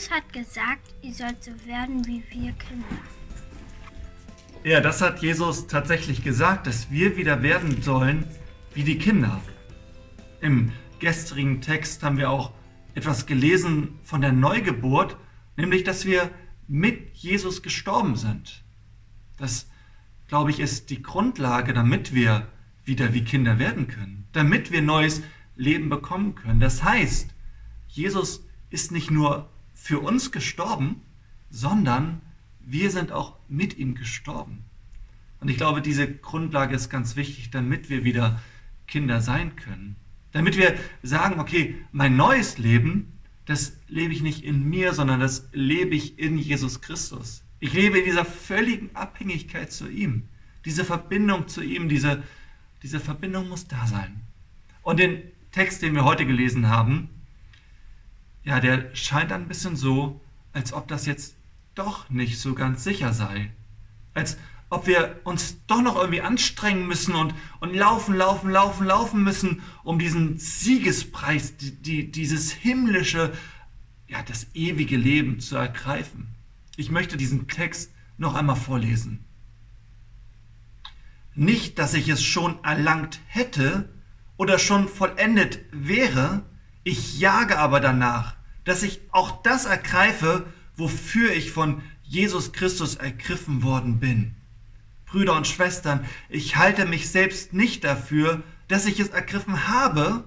Jesus 0.00 0.16
hat 0.16 0.32
gesagt, 0.32 0.94
ihr 1.02 1.12
sollt 1.12 1.44
so 1.44 1.50
werden 1.66 2.06
wie 2.06 2.22
wir 2.30 2.52
Kinder. 2.52 2.86
Ja, 4.64 4.80
das 4.80 5.02
hat 5.02 5.20
Jesus 5.20 5.66
tatsächlich 5.66 6.24
gesagt, 6.24 6.66
dass 6.66 6.90
wir 6.90 7.18
wieder 7.18 7.42
werden 7.42 7.82
sollen 7.82 8.24
wie 8.72 8.82
die 8.82 8.96
Kinder. 8.96 9.42
Im 10.40 10.72
gestrigen 11.00 11.60
Text 11.60 12.02
haben 12.02 12.16
wir 12.16 12.30
auch 12.30 12.52
etwas 12.94 13.26
gelesen 13.26 13.98
von 14.02 14.22
der 14.22 14.32
Neugeburt, 14.32 15.18
nämlich 15.58 15.84
dass 15.84 16.06
wir 16.06 16.30
mit 16.66 17.14
Jesus 17.16 17.62
gestorben 17.62 18.16
sind. 18.16 18.64
Das, 19.36 19.68
glaube 20.28 20.50
ich, 20.50 20.60
ist 20.60 20.88
die 20.88 21.02
Grundlage, 21.02 21.74
damit 21.74 22.14
wir 22.14 22.46
wieder 22.86 23.12
wie 23.12 23.24
Kinder 23.24 23.58
werden 23.58 23.86
können, 23.86 24.26
damit 24.32 24.72
wir 24.72 24.80
neues 24.80 25.20
Leben 25.56 25.90
bekommen 25.90 26.36
können. 26.36 26.58
Das 26.58 26.84
heißt, 26.84 27.34
Jesus 27.88 28.46
ist 28.70 28.92
nicht 28.92 29.10
nur 29.10 29.50
für 29.80 30.00
uns 30.00 30.30
gestorben, 30.30 31.00
sondern 31.48 32.20
wir 32.60 32.90
sind 32.90 33.12
auch 33.12 33.36
mit 33.48 33.78
ihm 33.78 33.94
gestorben. 33.94 34.64
Und 35.40 35.48
ich 35.48 35.56
glaube, 35.56 35.80
diese 35.80 36.06
Grundlage 36.06 36.76
ist 36.76 36.90
ganz 36.90 37.16
wichtig, 37.16 37.50
damit 37.50 37.88
wir 37.88 38.04
wieder 38.04 38.40
Kinder 38.86 39.22
sein 39.22 39.56
können. 39.56 39.96
Damit 40.32 40.58
wir 40.58 40.74
sagen, 41.02 41.40
okay, 41.40 41.76
mein 41.92 42.14
neues 42.14 42.58
Leben, 42.58 43.18
das 43.46 43.78
lebe 43.88 44.12
ich 44.12 44.22
nicht 44.22 44.44
in 44.44 44.68
mir, 44.68 44.92
sondern 44.92 45.18
das 45.18 45.48
lebe 45.52 45.94
ich 45.94 46.18
in 46.18 46.36
Jesus 46.36 46.82
Christus. 46.82 47.42
Ich 47.58 47.72
lebe 47.72 47.98
in 47.98 48.04
dieser 48.04 48.26
völligen 48.26 48.94
Abhängigkeit 48.94 49.72
zu 49.72 49.88
ihm. 49.88 50.28
Diese 50.66 50.84
Verbindung 50.84 51.48
zu 51.48 51.62
ihm, 51.62 51.88
diese, 51.88 52.22
diese 52.82 53.00
Verbindung 53.00 53.48
muss 53.48 53.66
da 53.66 53.86
sein. 53.86 54.20
Und 54.82 55.00
den 55.00 55.22
Text, 55.52 55.80
den 55.80 55.94
wir 55.94 56.04
heute 56.04 56.26
gelesen 56.26 56.68
haben, 56.68 57.08
ja, 58.42 58.60
der 58.60 58.94
scheint 58.94 59.32
ein 59.32 59.48
bisschen 59.48 59.76
so, 59.76 60.20
als 60.52 60.72
ob 60.72 60.88
das 60.88 61.06
jetzt 61.06 61.36
doch 61.74 62.08
nicht 62.10 62.38
so 62.38 62.54
ganz 62.54 62.84
sicher 62.84 63.12
sei. 63.12 63.52
Als 64.14 64.36
ob 64.70 64.86
wir 64.86 65.20
uns 65.24 65.56
doch 65.66 65.82
noch 65.82 65.96
irgendwie 65.96 66.20
anstrengen 66.20 66.86
müssen 66.86 67.14
und, 67.14 67.34
und 67.58 67.74
laufen, 67.74 68.14
laufen, 68.14 68.50
laufen, 68.50 68.86
laufen 68.86 69.22
müssen, 69.22 69.62
um 69.82 69.98
diesen 69.98 70.38
Siegespreis, 70.38 71.56
die, 71.56 71.72
die, 71.72 72.10
dieses 72.10 72.52
himmlische, 72.52 73.32
ja, 74.06 74.22
das 74.22 74.46
ewige 74.54 74.96
Leben 74.96 75.40
zu 75.40 75.56
ergreifen. 75.56 76.28
Ich 76.76 76.90
möchte 76.90 77.16
diesen 77.16 77.48
Text 77.48 77.92
noch 78.16 78.34
einmal 78.34 78.56
vorlesen. 78.56 79.24
Nicht, 81.34 81.78
dass 81.78 81.94
ich 81.94 82.08
es 82.08 82.22
schon 82.22 82.62
erlangt 82.64 83.20
hätte 83.26 83.88
oder 84.36 84.58
schon 84.58 84.88
vollendet 84.88 85.60
wäre, 85.72 86.44
ich 86.84 87.18
jage 87.18 87.58
aber 87.58 87.80
danach, 87.80 88.36
dass 88.64 88.82
ich 88.82 89.00
auch 89.10 89.42
das 89.42 89.64
ergreife, 89.66 90.46
wofür 90.76 91.32
ich 91.32 91.52
von 91.52 91.82
Jesus 92.02 92.52
Christus 92.52 92.96
ergriffen 92.96 93.62
worden 93.62 94.00
bin. 94.00 94.34
Brüder 95.06 95.36
und 95.36 95.46
Schwestern, 95.46 96.04
ich 96.28 96.56
halte 96.56 96.86
mich 96.86 97.10
selbst 97.10 97.52
nicht 97.52 97.84
dafür, 97.84 98.42
dass 98.68 98.86
ich 98.86 99.00
es 99.00 99.08
ergriffen 99.08 99.68
habe, 99.68 100.24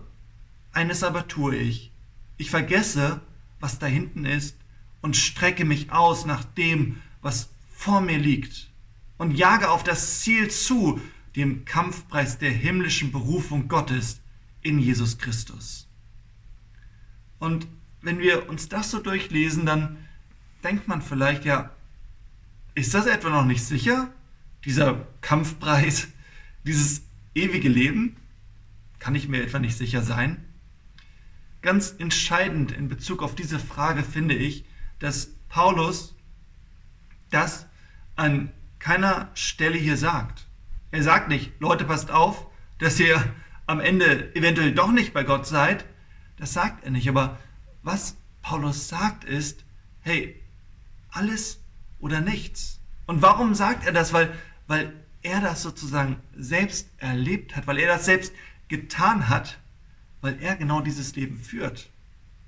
eines 0.74 1.04
aber 1.04 1.28
tue 1.28 1.56
ich. 1.56 1.92
Ich 2.38 2.50
vergesse, 2.50 3.22
was 3.60 3.80
da 3.80 3.86
hinten 3.86 4.26
ist 4.26 4.58
und 5.02 5.16
strecke 5.16 5.66
mich 5.66 5.92
aus 5.92 6.26
nach 6.26 6.44
dem, 6.44 7.02
was 7.22 7.50
vor 7.74 8.02
mir 8.02 8.18
liegt 8.18 8.70
und 9.18 9.32
jage 9.32 9.70
auf 9.70 9.84
das 9.84 10.20
Ziel 10.20 10.50
zu, 10.50 11.00
dem 11.36 11.66
Kampfpreis 11.66 12.38
der 12.38 12.52
himmlischen 12.52 13.12
Berufung 13.12 13.68
Gottes 13.68 14.22
in 14.62 14.80
Jesus 14.80 15.18
Christus. 15.18 15.88
Und 17.44 17.68
wenn 18.02 18.20
wir 18.20 18.48
uns 18.48 18.70
das 18.70 18.90
so 18.90 19.00
durchlesen, 19.00 19.66
dann 19.66 19.98
denkt 20.64 20.88
man 20.88 21.02
vielleicht, 21.02 21.44
ja, 21.44 21.72
ist 22.74 22.94
das 22.94 23.06
etwa 23.06 23.32
noch 23.32 23.44
nicht 23.44 23.66
sicher? 23.66 24.14
Dieser 24.64 25.06
Kampfpreis, 25.20 26.08
dieses 26.64 27.02
ewige 27.36 27.68
Leben? 27.68 28.16
Kann 28.98 29.14
ich 29.14 29.28
mir 29.28 29.44
etwa 29.44 29.60
nicht 29.60 29.78
sicher 29.78 30.04
sein? 30.04 30.46
Ganz 31.62 31.94
entscheidend 31.98 32.72
in 32.72 32.88
Bezug 32.88 33.22
auf 33.22 33.36
diese 33.36 33.60
Frage 33.60 34.04
finde 34.04 34.36
ich, 34.36 34.64
dass 35.00 35.32
Paulus 35.50 36.16
das 37.30 37.66
an 38.16 38.54
keiner 38.80 39.32
Stelle 39.34 39.78
hier 39.78 39.98
sagt. 39.98 40.48
Er 40.92 41.04
sagt 41.04 41.28
nicht, 41.28 41.52
Leute, 41.60 41.84
passt 41.84 42.10
auf, 42.10 42.48
dass 42.78 43.02
ihr 43.02 43.22
am 43.66 43.82
Ende 43.82 44.34
eventuell 44.34 44.74
doch 44.74 44.94
nicht 44.94 45.12
bei 45.12 45.26
Gott 45.26 45.46
seid. 45.46 45.84
Das 46.38 46.54
sagt 46.54 46.84
er 46.84 46.92
nicht. 46.92 47.08
Aber 47.10 47.40
was 47.82 48.16
Paulus 48.42 48.88
sagt 48.88 49.24
ist, 49.24 49.64
hey, 50.02 50.42
alles 51.10 51.60
oder 52.00 52.22
nichts. 52.22 52.80
Und 53.06 53.22
warum 53.22 53.56
sagt 53.56 53.86
er 53.86 53.94
das? 53.94 54.14
Weil, 54.14 54.34
weil 54.68 54.94
er 55.22 55.42
das 55.42 55.62
sozusagen 55.62 56.18
selbst 56.36 56.90
erlebt 56.98 57.56
hat, 57.56 57.68
weil 57.68 57.80
er 57.80 57.88
das 57.88 58.06
selbst 58.06 58.34
getan 58.68 59.30
hat, 59.30 59.60
weil 60.22 60.38
er 60.42 60.56
genau 60.56 60.82
dieses 60.82 61.16
Leben 61.16 61.38
führt. 61.38 61.90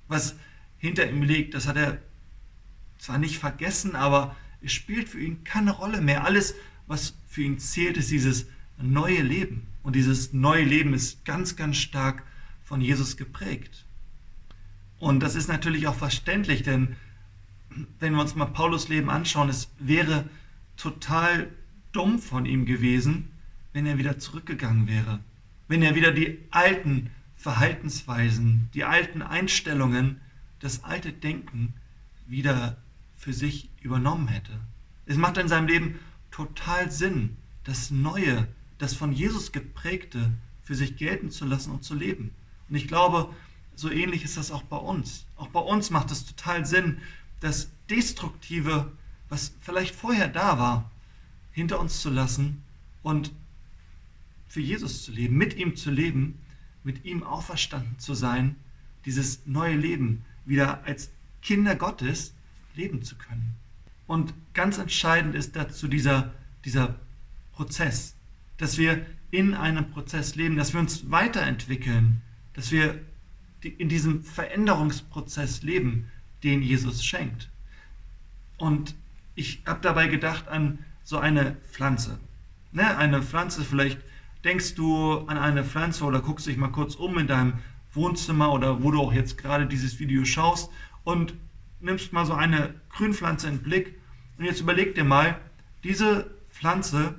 Was 0.07 0.35
hinter 0.77 1.09
ihm 1.09 1.23
liegt, 1.23 1.53
das 1.53 1.67
hat 1.67 1.77
er 1.77 1.99
zwar 2.97 3.17
nicht 3.17 3.39
vergessen, 3.39 3.95
aber 3.95 4.35
es 4.61 4.73
spielt 4.73 5.09
für 5.09 5.19
ihn 5.19 5.43
keine 5.43 5.71
Rolle 5.71 6.01
mehr. 6.01 6.25
Alles, 6.25 6.55
was 6.87 7.15
für 7.27 7.43
ihn 7.43 7.59
zählt, 7.59 7.97
ist 7.97 8.11
dieses 8.11 8.47
neue 8.77 9.21
Leben. 9.21 9.67
Und 9.83 9.95
dieses 9.95 10.33
neue 10.33 10.63
Leben 10.63 10.93
ist 10.93 11.23
ganz, 11.25 11.55
ganz 11.55 11.77
stark 11.77 12.23
von 12.65 12.81
Jesus 12.81 13.15
geprägt. 13.15 13.85
Und 14.99 15.21
das 15.21 15.35
ist 15.35 15.47
natürlich 15.47 15.87
auch 15.87 15.95
verständlich, 15.95 16.63
denn 16.63 16.95
wenn 17.99 18.13
wir 18.13 18.21
uns 18.21 18.35
mal 18.35 18.45
Paulus 18.45 18.89
Leben 18.89 19.09
anschauen, 19.09 19.49
es 19.49 19.69
wäre 19.79 20.29
total 20.77 21.51
dumm 21.91 22.19
von 22.19 22.45
ihm 22.45 22.65
gewesen, 22.65 23.29
wenn 23.73 23.85
er 23.85 23.97
wieder 23.97 24.19
zurückgegangen 24.19 24.87
wäre. 24.87 25.19
Wenn 25.67 25.81
er 25.81 25.95
wieder 25.95 26.11
die 26.11 26.39
alten 26.51 27.09
Verhaltensweisen, 27.35 28.69
die 28.73 28.83
alten 28.83 29.21
Einstellungen, 29.21 30.21
das 30.59 30.83
alte 30.83 31.11
Denken 31.11 31.73
wieder 32.27 32.77
für 33.15 33.33
sich 33.33 33.69
übernommen 33.81 34.27
hätte. 34.27 34.59
Es 35.05 35.17
macht 35.17 35.37
in 35.37 35.47
seinem 35.47 35.67
Leben 35.67 35.99
total 36.31 36.91
Sinn, 36.91 37.37
das 37.63 37.91
Neue, 37.91 38.47
das 38.77 38.93
von 38.93 39.11
Jesus 39.11 39.51
geprägte 39.51 40.31
für 40.63 40.75
sich 40.75 40.97
gelten 40.97 41.29
zu 41.29 41.45
lassen 41.45 41.71
und 41.71 41.83
zu 41.83 41.93
leben. 41.93 42.31
Und 42.69 42.75
ich 42.75 42.87
glaube, 42.87 43.33
so 43.75 43.91
ähnlich 43.91 44.23
ist 44.23 44.37
das 44.37 44.51
auch 44.51 44.63
bei 44.63 44.77
uns. 44.77 45.25
Auch 45.35 45.47
bei 45.49 45.59
uns 45.59 45.89
macht 45.89 46.11
es 46.11 46.25
total 46.25 46.65
Sinn, 46.65 46.99
das 47.39 47.69
Destruktive, 47.89 48.91
was 49.29 49.53
vielleicht 49.61 49.95
vorher 49.95 50.27
da 50.27 50.57
war, 50.57 50.91
hinter 51.51 51.79
uns 51.79 52.01
zu 52.01 52.09
lassen 52.09 52.63
und 53.03 53.31
für 54.47 54.61
Jesus 54.61 55.03
zu 55.03 55.11
leben, 55.11 55.37
mit 55.37 55.55
ihm 55.55 55.75
zu 55.75 55.91
leben, 55.91 56.39
mit 56.83 57.05
ihm 57.05 57.23
auferstanden 57.23 57.99
zu 57.99 58.13
sein, 58.13 58.55
dieses 59.05 59.45
neue 59.45 59.75
Leben 59.75 60.23
wieder 60.45 60.83
als 60.85 61.11
Kinder 61.41 61.75
Gottes 61.75 62.33
leben 62.75 63.03
zu 63.03 63.15
können. 63.15 63.55
Und 64.07 64.33
ganz 64.53 64.77
entscheidend 64.77 65.35
ist 65.35 65.55
dazu 65.55 65.87
dieser, 65.87 66.33
dieser 66.63 66.95
Prozess, 67.53 68.15
dass 68.57 68.77
wir 68.77 69.05
in 69.31 69.53
einem 69.53 69.89
Prozess 69.89 70.35
leben, 70.35 70.55
dass 70.55 70.73
wir 70.73 70.79
uns 70.79 71.09
weiterentwickeln, 71.09 72.21
dass 72.55 72.71
wir 72.71 72.99
in 73.61 73.89
diesem 73.89 74.23
Veränderungsprozess 74.23 75.63
leben, 75.63 76.11
den 76.43 76.61
Jesus 76.61 77.03
schenkt. 77.03 77.49
Und 78.57 78.95
ich 79.35 79.63
habe 79.65 79.79
dabei 79.81 80.07
gedacht 80.07 80.47
an 80.47 80.79
so 81.03 81.17
eine 81.17 81.57
Pflanze. 81.71 82.19
Ne, 82.71 82.97
eine 82.97 83.21
Pflanze, 83.21 83.63
vielleicht 83.63 83.99
denkst 84.43 84.75
du 84.75 85.25
an 85.27 85.37
eine 85.37 85.63
Pflanze 85.63 86.03
oder 86.03 86.21
guckst 86.21 86.47
dich 86.47 86.57
mal 86.57 86.69
kurz 86.69 86.95
um 86.95 87.17
in 87.17 87.27
deinem 87.27 87.53
Wohnzimmer 87.93 88.51
oder 88.51 88.83
wo 88.83 88.91
du 88.91 89.01
auch 89.01 89.13
jetzt 89.13 89.37
gerade 89.37 89.65
dieses 89.65 89.99
Video 89.99 90.25
schaust 90.25 90.69
und 91.03 91.33
nimmst 91.79 92.13
mal 92.13 92.25
so 92.25 92.33
eine 92.33 92.75
Grünpflanze 92.89 93.47
in 93.47 93.57
den 93.57 93.63
Blick 93.63 93.99
und 94.37 94.45
jetzt 94.45 94.61
überleg 94.61 94.95
dir 94.95 95.03
mal, 95.03 95.39
diese 95.83 96.29
Pflanze 96.49 97.15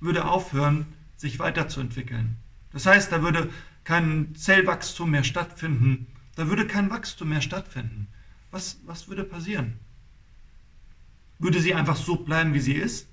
würde 0.00 0.24
aufhören, 0.24 0.86
sich 1.16 1.38
weiterzuentwickeln. 1.38 2.36
Das 2.72 2.86
heißt, 2.86 3.12
da 3.12 3.22
würde 3.22 3.50
kein 3.84 4.34
Zellwachstum 4.34 5.10
mehr 5.10 5.24
stattfinden, 5.24 6.06
da 6.36 6.48
würde 6.48 6.66
kein 6.66 6.90
Wachstum 6.90 7.30
mehr 7.30 7.40
stattfinden. 7.40 8.08
Was, 8.50 8.80
was 8.84 9.08
würde 9.08 9.24
passieren? 9.24 9.78
Würde 11.38 11.60
sie 11.60 11.74
einfach 11.74 11.96
so 11.96 12.16
bleiben, 12.16 12.54
wie 12.54 12.60
sie 12.60 12.74
ist? 12.74 13.08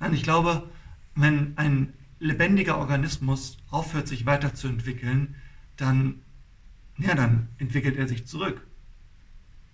Nein, 0.00 0.14
ich 0.14 0.22
glaube, 0.22 0.68
wenn 1.14 1.56
ein 1.56 1.92
lebendiger 2.18 2.78
Organismus 2.78 3.58
aufhört, 3.70 4.08
sich 4.08 4.26
weiterzuentwickeln, 4.26 5.36
dann, 5.76 6.22
ja, 6.98 7.14
dann 7.14 7.48
entwickelt 7.58 7.96
er 7.96 8.08
sich 8.08 8.26
zurück. 8.26 8.66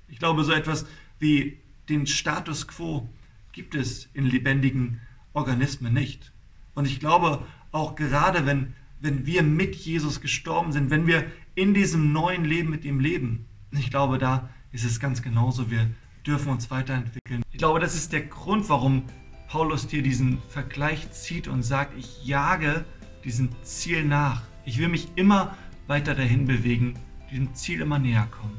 Ich 0.09 0.19
glaube, 0.19 0.45
so 0.45 0.53
etwas 0.53 0.87
wie 1.19 1.59
den 1.89 2.07
Status 2.07 2.67
quo 2.67 3.09
gibt 3.53 3.75
es 3.75 4.09
in 4.13 4.27
lebendigen 4.27 5.01
Organismen 5.33 5.93
nicht. 5.93 6.33
Und 6.75 6.87
ich 6.87 7.01
glaube, 7.01 7.47
auch 7.73 7.95
gerade 7.95 8.47
wenn 8.47 8.75
wenn 9.01 9.27
wir 9.27 9.43
mit 9.43 9.75
Jesus 9.75 10.21
gestorben 10.21 10.73
sind, 10.73 10.91
wenn 10.91 11.07
wir 11.07 11.25
in 11.55 11.75
diesem 11.75 12.13
neuen 12.13 12.45
Leben 12.45 12.71
mit 12.71 12.85
ihm 12.85 13.01
leben. 13.01 13.47
Ich 13.73 13.91
glaube, 13.91 14.19
da 14.19 14.51
ist 14.73 14.85
es 14.85 15.01
ganz 15.01 15.23
genauso. 15.23 15.71
Wir 15.71 15.91
dürfen 16.27 16.53
uns 16.53 16.71
weiterentwickeln. 16.71 17.43
Ich 17.51 17.59
glaube, 17.59 17.81
das 17.81 17.95
ist 17.95 18.13
der 18.13 18.23
Grund, 18.23 18.69
warum 18.69 19.05
Paulus 19.49 19.87
dir 19.87 20.03
diesen 20.03 20.39
Vergleich 20.49 21.11
zieht 21.13 21.49
und 21.49 21.63
sagt, 21.63 21.99
ich 21.99 22.25
jage 22.25 22.85
diesem 23.25 23.51
Ziel 23.63 24.05
nach. 24.05 24.43
Ich 24.65 24.79
will 24.79 24.89
mich 24.89 25.09
immer 25.17 25.57
weiter 25.87 26.15
dahin 26.15 26.47
bewegen, 26.47 26.95
diesem 27.31 27.55
Ziel 27.55 27.81
immer 27.81 27.99
näher 27.99 28.29
kommen. 28.31 28.57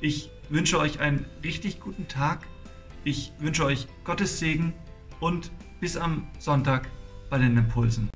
Ich 0.00 0.30
wünsche 0.50 0.78
euch 0.78 1.00
einen 1.00 1.24
richtig 1.42 1.80
guten 1.80 2.08
Tag. 2.08 2.46
Ich 3.04 3.32
wünsche 3.38 3.64
euch 3.64 3.86
Gottes 4.04 4.38
Segen 4.38 4.74
und 5.20 5.50
bis 5.80 5.96
am 5.96 6.26
Sonntag 6.38 6.88
bei 7.30 7.38
den 7.38 7.56
Impulsen. 7.56 8.10